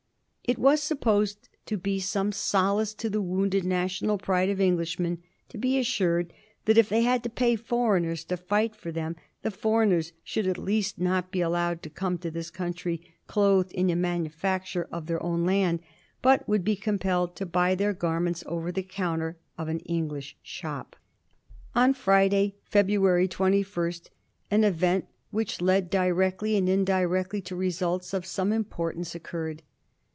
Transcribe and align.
It 0.43 0.59
was 0.59 0.83
supposed 0.83 1.47
to 1.67 1.77
be 1.77 2.01
some 2.01 2.33
solace 2.33 2.93
to 2.95 3.09
the 3.09 3.21
wounded 3.21 3.63
national 3.63 4.17
pride 4.17 4.49
of 4.49 4.59
Englishmen 4.59 5.23
to 5.47 5.57
be 5.57 5.79
assured 5.79 6.33
that 6.65 6.77
if 6.77 6.89
they 6.89 7.03
had 7.03 7.23
to 7.23 7.29
pay 7.29 7.55
foreigners 7.55 8.25
to 8.25 8.35
fight 8.35 8.75
for 8.75 8.91
them 8.91 9.15
the 9.43 9.51
foreigners 9.51 10.11
should 10.25 10.45
at 10.47 10.57
least 10.57 10.99
not 10.99 11.31
be 11.31 11.39
allowed 11.39 11.81
to 11.83 11.89
come 11.89 12.17
to 12.17 12.29
this 12.29 12.49
country 12.49 13.01
clothed 13.27 13.71
in 13.71 13.87
the 13.87 13.93
manufiictures 13.95 14.89
of 14.91 15.05
their 15.05 15.23
own 15.23 15.45
land, 15.45 15.79
but 16.21 16.45
would 16.49 16.65
be 16.65 16.75
compelled 16.75 17.33
to 17.37 17.45
buy 17.45 17.73
their 17.73 17.93
garments 17.93 18.43
over 18.45 18.73
the 18.73 18.83
counter 18.83 19.37
of 19.57 19.69
an 19.69 19.79
English 19.81 20.35
shop. 20.43 20.97
On 21.75 21.93
Friday, 21.93 22.55
February 22.65 23.29
21, 23.29 23.93
an 24.49 24.65
event 24.65 25.05
which 25.29 25.61
led 25.61 25.85
Digiti 25.85 25.87
zed 25.87 25.91
by 25.91 26.09
Google 26.09 26.11
1729 26.11 26.11
COMPLAINTS 26.11 26.11
AGAINST 26.11 26.11
SPAIN. 26.11 26.11
385 26.11 26.15
directly 26.17 26.57
and 26.57 26.67
indirectly 26.67 27.41
to 27.41 27.55
results 27.55 28.13
of 28.13 28.25
some 28.25 28.51
importance 28.51 29.15
occurred. 29.15 29.63